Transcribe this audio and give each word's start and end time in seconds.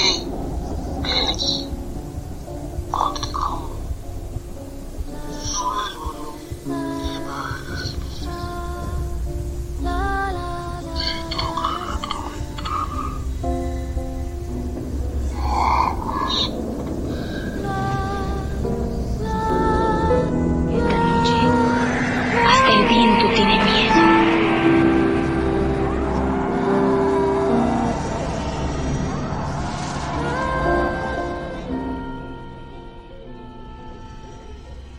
Hasta 0.00 0.29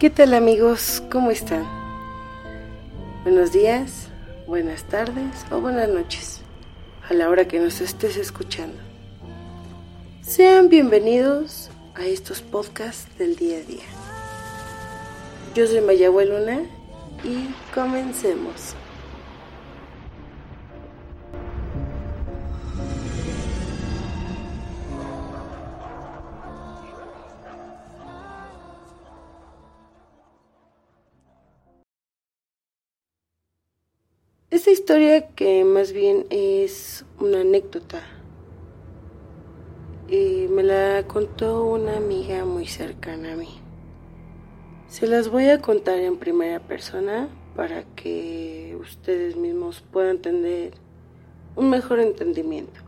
¿Qué 0.02 0.10
tal 0.10 0.34
amigos? 0.34 1.04
¿Cómo 1.12 1.30
están? 1.30 1.64
Buenos 3.22 3.52
días, 3.52 4.08
buenas 4.48 4.84
tardes 4.86 5.46
o 5.52 5.62
buenas 5.62 5.90
noches, 5.90 6.42
a 7.08 7.14
la 7.14 7.30
hora 7.30 7.48
que 7.48 7.60
nos 7.60 7.82
estés 7.82 8.18
escuchando. 8.18 8.80
Sean 10.24 10.70
bienvenidos 10.70 11.70
a 11.94 12.08
estos 12.08 12.42
podcasts 12.42 13.16
del 13.20 13.36
día 13.36 13.58
a 13.58 13.62
día. 13.62 13.86
Yo 15.54 15.68
soy 15.68 15.82
Mayagüe 15.82 16.26
Luna 16.26 16.62
y 17.24 17.54
comencemos. 17.72 18.74
Esta 34.62 34.74
historia 34.74 35.28
que 35.30 35.66
más 35.66 35.92
bien 35.92 36.28
es 36.30 37.04
una 37.20 37.42
anécdota. 37.42 38.04
eh, 40.08 40.48
me 40.52 40.62
la 40.62 41.04
contó 41.08 41.66
una 41.66 41.98
amiga 41.98 42.46
muy 42.46 42.68
cercana 42.68 43.34
a 43.34 43.36
mí. 43.36 43.60
Se 44.88 45.08
las 45.08 45.30
voy 45.30 45.50
a 45.50 45.64
contar 45.64 45.98
en 45.98 46.18
primera 46.18 46.60
persona 46.60 47.28
para 47.56 47.86
que 47.96 48.78
ustedes 48.80 49.36
mismos 49.36 49.84
puedan 49.92 50.20
tener 50.20 50.74
un 51.56 51.72
mejor 51.72 52.00
entendimiento. 52.00 52.82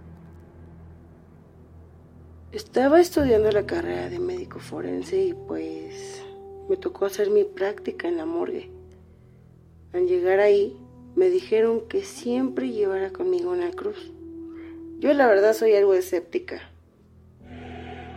Estaba 2.51 3.01
estudiando 3.01 3.50
la 3.50 3.66
carrera 3.66 4.09
de 4.09 4.19
médico 4.19 4.59
forense 4.59 5.19
y 5.19 5.33
pues 5.33 6.23
me 6.69 6.78
tocó 6.78 7.06
hacer 7.06 7.31
mi 7.31 7.45
práctica 7.45 8.07
en 8.07 8.17
la 8.17 8.28
morgue. 8.28 8.69
Al 9.91 10.06
llegar 10.06 10.39
ahí 10.39 10.78
me 11.16 11.29
dijeron 11.29 11.81
que 11.88 12.03
siempre 12.03 12.72
llevara 12.72 13.12
conmigo 13.12 13.51
una 13.51 13.72
cruz. 13.72 14.12
Yo 15.00 15.13
la 15.13 15.28
verdad 15.28 15.53
soy 15.53 15.74
algo 15.74 15.94
escéptica. 15.94 16.62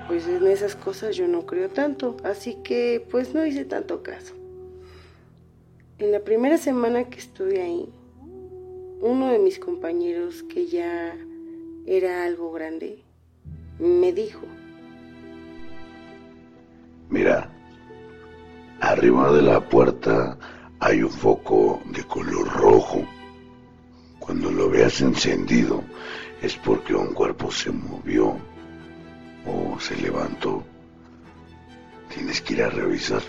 Pues 0.08 0.26
en 0.28 0.46
esas 0.46 0.76
cosas 0.76 1.16
yo 1.16 1.26
no 1.26 1.46
creo 1.46 1.68
tanto, 1.68 2.16
así 2.22 2.58
que 2.62 3.04
pues 3.10 3.34
no 3.34 3.44
hice 3.44 3.64
tanto 3.64 4.02
caso. 4.02 4.34
En 5.98 6.12
la 6.12 6.20
primera 6.20 6.58
semana 6.58 7.04
que 7.04 7.18
estuve 7.18 7.60
ahí, 7.60 7.88
uno 9.00 9.28
de 9.28 9.38
mis 9.38 9.58
compañeros 9.58 10.42
que 10.44 10.66
ya 10.66 11.16
era 11.86 12.24
algo 12.24 12.52
grande, 12.52 13.02
me 13.78 14.12
dijo, 14.12 14.46
Mira, 17.08 17.48
arriba 18.80 19.32
de 19.32 19.42
la 19.42 19.60
puerta 19.60 20.36
hay 20.80 21.02
un 21.02 21.10
foco 21.10 21.80
de 21.94 22.02
color. 22.04 22.45
Encendido 25.00 25.82
es 26.42 26.56
porque 26.56 26.94
un 26.94 27.12
cuerpo 27.12 27.50
se 27.50 27.70
movió 27.70 28.36
o 29.46 29.78
se 29.80 29.96
levantó. 29.96 30.64
Tienes 32.14 32.40
que 32.40 32.54
ir 32.54 32.62
a 32.62 32.70
revisar. 32.70 33.22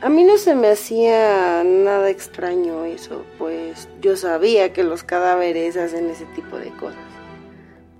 A 0.00 0.08
mí 0.08 0.24
no 0.24 0.36
se 0.36 0.56
me 0.56 0.68
hacía 0.68 1.62
nada 1.64 2.10
extraño 2.10 2.84
eso, 2.84 3.24
pues 3.38 3.88
yo 4.00 4.16
sabía 4.16 4.72
que 4.72 4.82
los 4.82 5.04
cadáveres 5.04 5.76
hacen 5.76 6.10
ese 6.10 6.24
tipo 6.34 6.56
de 6.56 6.70
cosas. 6.70 6.98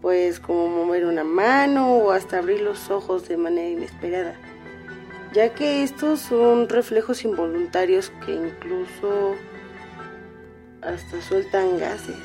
Pues 0.01 0.41
como 0.41 0.67
mover 0.67 1.05
una 1.05 1.23
mano 1.23 1.99
o 1.99 2.11
hasta 2.11 2.39
abrir 2.39 2.61
los 2.61 2.91
ojos 2.91 3.29
de 3.29 3.37
manera 3.37 3.69
inesperada. 3.69 4.35
Ya 5.33 5.55
que 5.55 5.85
estos 5.85 6.19
son 6.19 6.69
reflejos 6.69 7.25
involuntarios 7.25 8.11
que 8.27 8.35
incluso 8.35 9.37
hasta 10.83 11.23
sueltan 11.23 11.79
gases. 11.79 12.17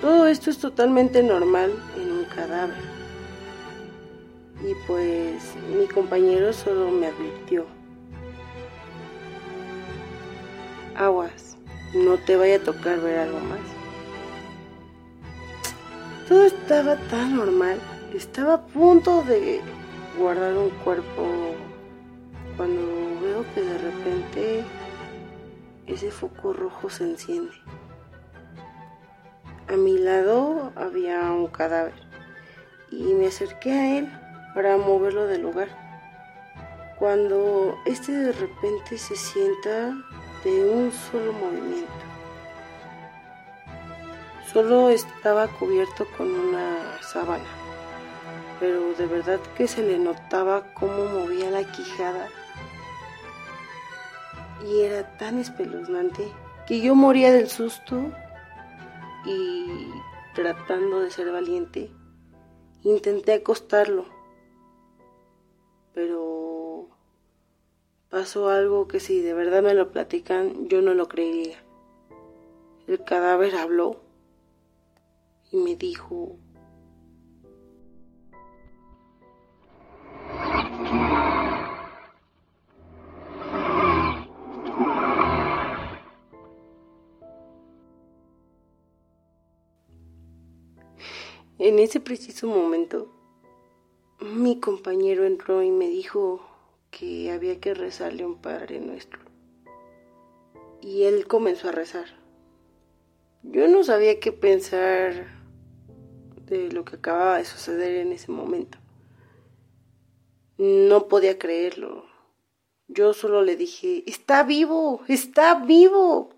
Todo 0.00 0.26
esto 0.26 0.50
es 0.50 0.58
totalmente 0.58 1.22
normal 1.22 1.72
en 1.96 2.12
un 2.12 2.24
cadáver. 2.24 2.76
Y 4.62 4.74
pues 4.86 5.54
mi 5.76 5.86
compañero 5.86 6.52
solo 6.52 6.90
me 6.90 7.06
advirtió. 7.06 7.66
Aguas, 10.96 11.56
no 11.94 12.16
te 12.18 12.36
vaya 12.36 12.56
a 12.56 12.60
tocar 12.60 13.00
ver 13.00 13.20
algo 13.20 13.40
más. 13.40 13.60
Todo 16.28 16.44
estaba 16.44 16.96
tan 17.08 17.36
normal. 17.36 17.78
Estaba 18.14 18.54
a 18.54 18.66
punto 18.66 19.22
de 19.22 19.60
guardar 20.18 20.56
un 20.56 20.70
cuerpo 20.70 21.54
cuando 22.56 22.80
veo 23.22 23.44
que 23.54 23.62
de 23.62 23.78
repente 23.78 24.64
ese 25.88 26.10
foco 26.10 26.52
rojo 26.52 26.90
se 26.90 27.04
enciende. 27.04 27.54
A 29.68 29.72
mi 29.76 29.98
lado 29.98 30.72
había 30.76 31.20
un 31.32 31.46
cadáver 31.48 31.94
y 32.90 33.14
me 33.14 33.26
acerqué 33.26 33.72
a 33.72 33.98
él 33.98 34.12
para 34.54 34.76
moverlo 34.76 35.26
del 35.26 35.42
lugar. 35.42 35.68
Cuando 36.98 37.78
este 37.86 38.12
de 38.12 38.32
repente 38.32 38.98
se 38.98 39.16
sienta 39.16 39.94
de 40.44 40.70
un 40.70 40.92
solo 40.92 41.32
movimiento. 41.32 41.92
Solo 44.52 44.88
estaba 44.88 45.46
cubierto 45.46 46.06
con 46.16 46.28
una 46.28 47.00
sábana, 47.02 47.44
pero 48.58 48.94
de 48.94 49.06
verdad 49.06 49.40
que 49.56 49.68
se 49.68 49.82
le 49.82 49.98
notaba 49.98 50.64
cómo 50.74 51.04
movía 51.04 51.50
la 51.50 51.62
quijada 51.64 52.28
y 54.66 54.80
era 54.80 55.16
tan 55.16 55.38
espeluznante 55.38 56.28
que 56.66 56.80
yo 56.80 56.94
moría 56.94 57.32
del 57.32 57.48
susto 57.48 58.12
y 59.24 59.90
tratando 60.34 61.00
de 61.00 61.10
ser 61.10 61.32
valiente, 61.32 61.90
intenté 62.82 63.34
acostarlo, 63.34 64.04
pero 65.94 66.88
pasó 68.08 68.48
algo 68.48 68.88
que 68.88 69.00
si 69.00 69.20
de 69.20 69.34
verdad 69.34 69.62
me 69.62 69.74
lo 69.74 69.90
platican 69.90 70.68
yo 70.68 70.80
no 70.82 70.94
lo 70.94 71.08
creería. 71.08 71.58
el 72.86 73.04
cadáver 73.04 73.56
habló 73.56 74.00
y 75.50 75.56
me 75.56 75.76
dijo, 75.76 76.36
En 91.58 91.80
ese 91.80 91.98
preciso 91.98 92.46
momento, 92.46 93.12
mi 94.20 94.60
compañero 94.60 95.24
entró 95.24 95.60
y 95.60 95.72
me 95.72 95.88
dijo 95.88 96.40
que 96.92 97.32
había 97.32 97.58
que 97.58 97.74
rezarle 97.74 98.24
un 98.24 98.36
Padre 98.36 98.78
Nuestro. 98.78 99.18
Y 100.80 101.02
él 101.02 101.26
comenzó 101.26 101.68
a 101.68 101.72
rezar. 101.72 102.06
Yo 103.42 103.66
no 103.66 103.82
sabía 103.82 104.20
qué 104.20 104.30
pensar 104.30 105.26
de 106.46 106.70
lo 106.70 106.84
que 106.84 106.94
acababa 106.94 107.38
de 107.38 107.44
suceder 107.44 107.96
en 107.96 108.12
ese 108.12 108.30
momento. 108.30 108.78
No 110.58 111.08
podía 111.08 111.40
creerlo. 111.40 112.04
Yo 112.86 113.14
solo 113.14 113.42
le 113.42 113.56
dije, 113.56 114.04
está 114.06 114.44
vivo, 114.44 115.02
está 115.08 115.56
vivo. 115.56 116.30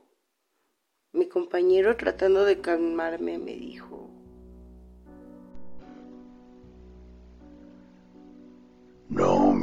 Mi 1.13 1.27
compañero 1.29 1.99
tratando 1.99 2.47
de 2.47 2.63
calmarme 2.63 3.37
me 3.37 3.55
dijo, 3.55 4.09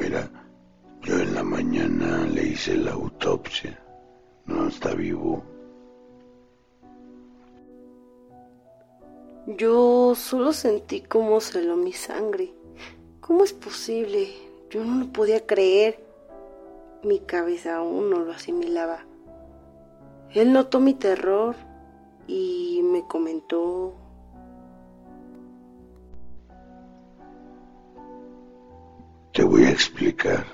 mira, 0.08 0.30
yo 1.02 1.20
en 1.20 1.36
la 1.36 1.44
mañana 1.44 2.26
le 2.28 2.48
hice 2.48 2.78
la 2.78 2.92
autopsia. 2.92 3.78
No 4.46 4.70
está 4.70 4.94
vivo. 4.94 5.44
Yo 9.48 10.14
solo 10.16 10.54
sentí 10.54 11.02
cómo 11.02 11.42
se 11.42 11.62
mi 11.76 11.92
sangre. 11.92 12.54
¿Cómo 13.20 13.44
es 13.44 13.52
posible? 13.52 14.30
Yo 14.70 14.86
no 14.86 15.04
lo 15.04 15.12
podía 15.12 15.46
creer. 15.46 16.00
Mi 17.04 17.20
cabeza 17.20 17.76
aún 17.76 18.10
no 18.10 18.20
lo 18.20 18.32
asimilaba. 18.32 19.00
Él 20.34 20.54
notó 20.54 20.80
mi 20.80 20.94
terror 20.94 21.56
y 22.28 22.80
me 22.82 23.06
comentó 23.08 23.94
voy 29.48 29.64
a 29.66 29.72
explicar. 29.72 30.46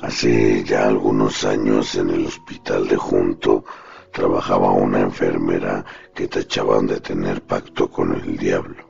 Hace 0.00 0.64
ya 0.64 0.86
algunos 0.86 1.44
años 1.44 1.94
en 1.94 2.10
el 2.10 2.26
hospital 2.26 2.88
de 2.88 2.96
Junto 2.96 3.64
trabajaba 4.12 4.72
una 4.72 5.00
enfermera 5.00 5.84
que 6.14 6.28
tachaban 6.28 6.86
de 6.86 7.00
tener 7.00 7.42
pacto 7.42 7.90
con 7.90 8.14
el 8.14 8.36
diablo, 8.36 8.84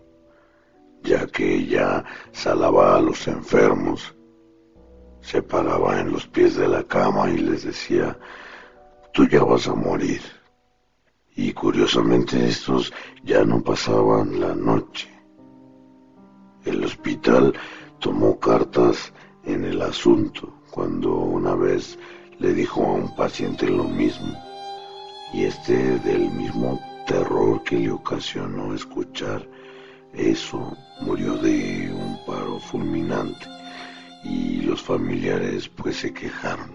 ya 1.03 1.27
que 1.27 1.55
ella 1.57 2.05
salaba 2.33 2.97
a 2.97 3.01
los 3.01 3.27
enfermos, 3.29 4.15
se 5.21 5.43
paraba 5.43 6.01
en 6.01 6.13
los 6.13 6.27
pies 6.27 6.57
de 6.57 6.69
la 6.69 6.83
cama 6.83 7.31
y 7.31 7.39
les 7.39 7.65
decía, 7.65 8.19
tú 9.13 9.27
ya 9.29 9.45
vas 9.45 9.69
a 9.69 9.75
morir. 9.75 10.21
Y 11.35 11.53
curiosamente 11.53 12.47
estos 12.47 12.93
ya 13.23 13.45
no 13.45 13.63
pasaban 13.63 14.41
la 14.41 14.55
noche. 14.55 15.09
El 16.65 16.85
hospital 16.85 17.55
tomó 18.03 18.39
cartas 18.41 19.13
en 19.45 19.65
el 19.65 19.81
asunto 19.81 20.53
cuando 20.73 21.15
una 21.15 21.55
vez 21.55 21.97
le 22.41 22.53
dijo 22.53 22.85
a 22.85 22.93
un 22.95 23.15
paciente 23.15 23.69
lo 23.69 23.85
mismo 23.85 24.37
y 25.33 25.45
este 25.45 25.99
del 26.01 26.29
mismo 26.33 26.81
terror 27.07 27.63
que 27.63 27.79
le 27.79 27.93
ocasionó 27.93 28.75
escuchar 28.75 29.49
eso 30.15 30.77
murió 31.01 31.37
de 31.39 31.93
un 31.95 32.19
paro 32.27 32.59
fulminante 32.59 33.47
y 34.25 34.63
los 34.63 34.83
familiares 34.83 35.69
pues 35.69 35.97
se 35.97 36.13
quejaron. 36.13 36.75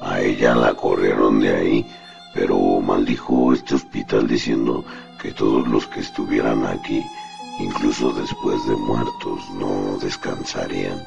A 0.00 0.20
ella 0.20 0.54
la 0.54 0.74
corrieron 0.74 1.40
de 1.40 1.56
ahí, 1.56 1.86
pero 2.32 2.80
maldijo 2.80 3.52
este 3.52 3.74
hospital 3.74 4.28
diciendo 4.28 4.84
que 5.20 5.32
todos 5.32 5.66
los 5.66 5.86
que 5.88 6.00
estuvieran 6.00 6.64
aquí 6.64 7.04
incluso 7.58 8.12
después 8.12 8.64
de 8.66 8.76
muertos, 8.76 9.50
no 9.54 9.98
descansarían 9.98 11.04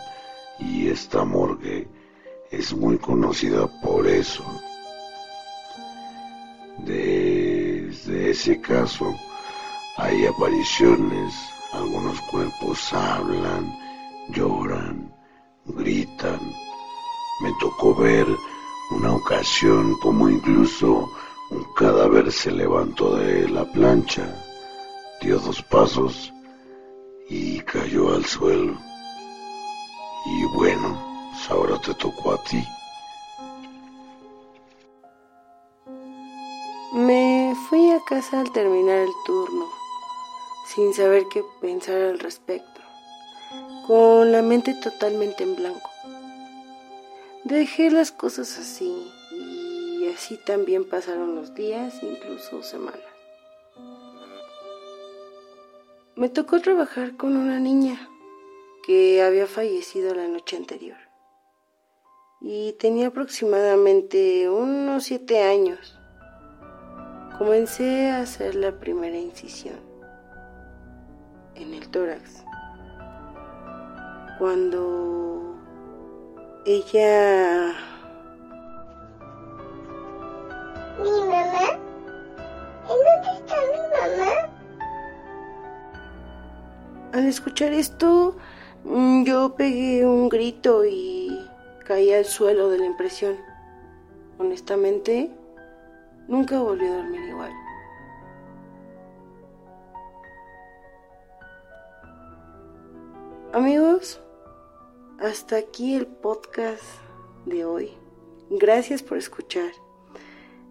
y 0.60 0.90
esta 0.90 1.24
morgue 1.24 1.88
es 2.52 2.74
muy 2.74 2.98
conocida 2.98 3.68
por 3.82 4.06
eso. 4.08 4.44
Desde 6.80 8.32
ese 8.32 8.60
caso 8.60 9.16
hay 9.98 10.26
apariciones, 10.26 11.34
algunos 11.74 12.20
cuerpos 12.22 12.92
hablan, 12.94 13.74
lloran, 14.30 15.14
gritan. 15.66 16.40
Me 17.42 17.52
tocó 17.60 17.96
ver 17.96 18.28
una 18.92 19.14
ocasión 19.14 19.96
como 20.00 20.30
incluso 20.30 21.10
un 21.50 21.64
cadáver 21.76 22.32
se 22.32 22.52
levantó 22.52 23.16
de 23.16 23.48
la 23.50 23.66
plancha, 23.66 24.24
dio 25.22 25.40
dos 25.40 25.62
pasos 25.64 26.32
y 27.32 27.62
cayó 27.62 28.14
al 28.14 28.26
suelo. 28.26 28.78
Y 30.26 30.44
bueno, 30.54 31.30
pues 31.32 31.50
ahora 31.50 31.80
te 31.80 31.94
tocó 31.94 32.34
a 32.34 32.44
ti. 32.44 32.62
Me 36.94 37.56
fui 37.70 37.90
a 37.92 38.02
casa 38.02 38.42
al 38.42 38.52
terminar 38.52 38.98
el 38.98 39.14
turno, 39.26 39.66
sin 40.76 40.94
saber 40.94 41.24
qué 41.32 41.42
pensar 41.62 42.02
al 42.02 42.20
respecto, 42.20 42.82
con 43.88 44.34
la 44.34 44.42
mente 44.42 44.74
totalmente 44.74 45.44
en 45.44 45.56
blanco. 45.56 45.90
Dejé 47.46 47.92
las 47.92 48.12
cosas 48.12 48.58
así 48.58 49.10
y 49.32 50.10
así 50.14 50.38
también 50.46 50.84
pasaron 50.84 51.36
los 51.36 51.56
días, 51.56 51.94
incluso 52.04 52.62
semanas. 52.62 53.11
Me 56.22 56.30
tocó 56.30 56.62
trabajar 56.62 57.18
con 57.18 57.36
una 57.36 57.60
niña 57.60 58.08
que 58.86 59.24
había 59.24 59.48
fallecido 59.48 60.14
la 60.14 60.28
noche 60.28 60.56
anterior 60.56 61.00
y 62.40 62.74
tenía 62.74 63.08
aproximadamente 63.08 64.48
unos 64.48 65.06
siete 65.06 65.42
años. 65.42 66.00
Comencé 67.40 68.12
a 68.12 68.20
hacer 68.20 68.54
la 68.54 68.72
primera 68.72 69.18
incisión 69.18 69.80
en 71.56 71.74
el 71.74 71.90
tórax 71.90 72.44
cuando 74.38 75.56
ella... 76.68 77.74
¿Mi 81.02 81.10
mamá? 81.10 81.68
¿En 82.84 83.00
dónde 83.08 83.40
está 83.40 83.56
mi 83.72 84.20
mamá? 84.20 84.51
Al 87.14 87.28
escuchar 87.28 87.74
esto, 87.74 88.38
mm, 88.86 89.26
yo 89.26 89.54
pegué 89.56 90.06
un 90.06 90.30
grito 90.30 90.86
y 90.86 91.38
caí 91.86 92.14
al 92.14 92.24
suelo 92.24 92.70
de 92.70 92.78
la 92.78 92.86
impresión. 92.86 93.36
Honestamente, 94.38 95.30
nunca 96.30 96.62
volví 96.62 96.86
a 96.86 96.96
dormir 96.96 97.22
igual. 97.28 97.52
Amigos, 103.52 104.22
hasta 105.20 105.58
aquí 105.58 105.96
el 105.96 106.08
podcast 106.08 106.82
de 107.46 107.66
hoy. 107.66 107.92
Gracias 108.50 109.04
por 109.04 109.18
escuchar. 109.18 109.72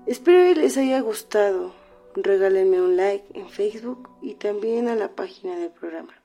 Espero 0.06 0.54
que 0.54 0.58
les 0.58 0.78
haya 0.78 1.00
gustado. 1.00 1.74
Regálenme 2.14 2.80
un 2.80 2.96
like 2.96 3.38
en 3.38 3.50
Facebook 3.50 4.08
y 4.22 4.36
también 4.36 4.88
a 4.88 4.94
la 4.94 5.14
página 5.14 5.56
del 5.56 5.70
programa. 5.70 6.19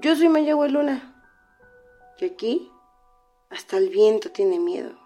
Yo 0.00 0.16
soy 0.16 0.28
Mayagüe 0.28 0.68
Luna. 0.68 1.14
Y 2.18 2.24
aquí, 2.24 2.70
hasta 3.50 3.76
el 3.76 3.88
viento 3.88 4.30
tiene 4.30 4.58
miedo. 4.58 4.98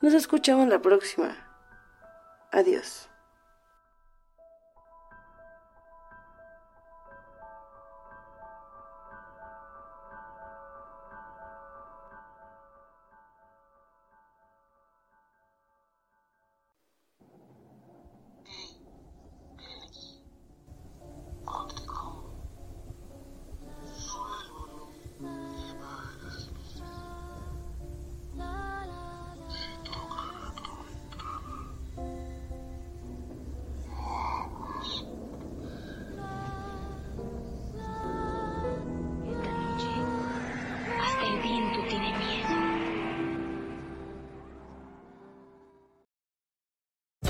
Nos 0.00 0.14
escuchamos 0.14 0.68
la 0.68 0.80
próxima. 0.80 1.36
Adiós. 2.50 3.11